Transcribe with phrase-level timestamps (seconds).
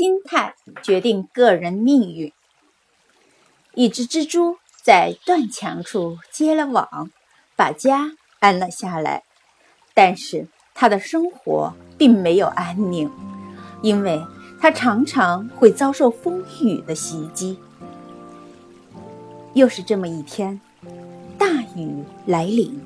[0.00, 2.32] 心态决定个人命运。
[3.74, 7.10] 一只蜘蛛在断墙处结了网，
[7.54, 9.24] 把家安了下来。
[9.92, 13.10] 但是它的生活并没有安宁，
[13.82, 14.24] 因为
[14.58, 17.58] 它常常会遭受风雨的袭击。
[19.52, 20.58] 又是这么一天，
[21.36, 21.46] 大
[21.76, 22.80] 雨来临，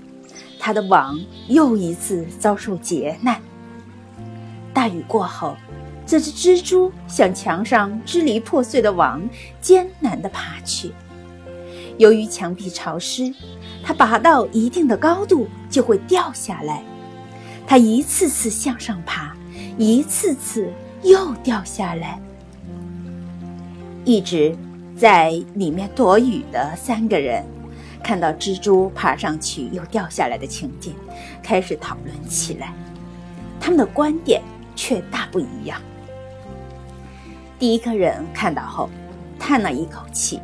[0.58, 3.40] 它的网又一次遭受劫难。
[4.72, 5.56] 大雨过后。
[6.06, 9.22] 这只蜘蛛向墙上支离破碎的网
[9.60, 10.92] 艰难地爬去。
[11.96, 13.32] 由于墙壁潮湿，
[13.82, 16.82] 它爬到一定的高度就会掉下来。
[17.66, 19.34] 它一次次向上爬，
[19.78, 20.70] 一次次
[21.02, 22.20] 又掉下来。
[24.04, 24.54] 一直
[24.94, 27.42] 在里面躲雨的三个人，
[28.02, 30.94] 看到蜘蛛爬上去又掉下来的情景，
[31.42, 32.74] 开始讨论起来。
[33.58, 34.42] 他们的观点
[34.76, 35.80] 却大不一样。
[37.58, 38.90] 第一个人看到后，
[39.38, 40.40] 叹了一口气，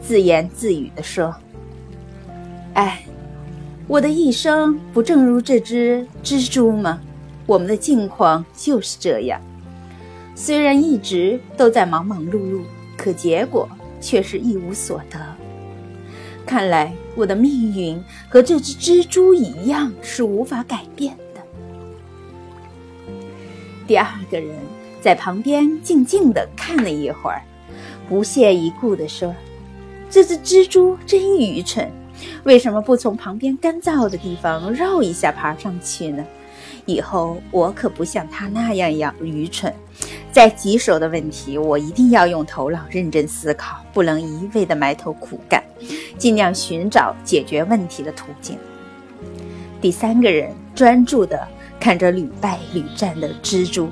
[0.00, 1.34] 自言自语地说
[2.74, 3.02] ：“哎，
[3.88, 7.00] 我的一生不正如这只蜘蛛吗？
[7.46, 9.40] 我们的境况就是这样。
[10.34, 12.62] 虽然一直都在忙忙碌碌，
[12.96, 13.68] 可结果
[14.00, 15.18] 却是一无所得。
[16.44, 21.40] 看来我的命运和这只蜘蛛一样，是无法改变的。”
[23.88, 24.54] 第二个人。
[25.04, 27.42] 在旁边静静地看了一会儿，
[28.08, 29.34] 不屑一顾地说
[30.08, 31.92] ：“这只蜘蛛真愚蠢，
[32.44, 36.24] 为什么不从旁边干燥的地方绕一下爬上去呢？
[36.86, 39.70] 以后我可不像它那样样愚蠢，
[40.32, 45.62] 在棘手的问题，我一定要用头脑认真思考，不能一味地埋头苦干，
[46.16, 48.56] 尽量寻找解决问题的途径。”
[49.82, 51.46] 第三个人专注地
[51.78, 53.90] 看着屡败屡战的蜘蛛。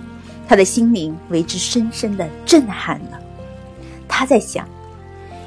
[0.52, 3.18] 他的心灵为之深深的震撼了。
[4.06, 4.68] 他在想，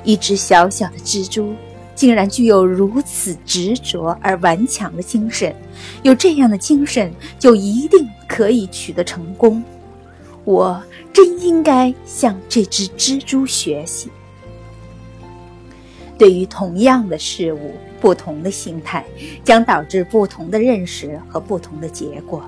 [0.03, 1.53] 一只小小的蜘蛛，
[1.93, 5.55] 竟然具有如此执着而顽强的精神。
[6.01, 9.63] 有这样的精神，就一定可以取得成功。
[10.43, 10.81] 我
[11.13, 14.09] 真应该向这只蜘蛛学习。
[16.17, 19.05] 对于同样的事物，不同的心态
[19.43, 22.43] 将导致不同的认识和不同的结果。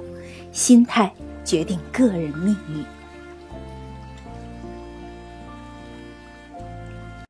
[0.51, 1.13] 心态。
[1.47, 2.96] 决定个人命运。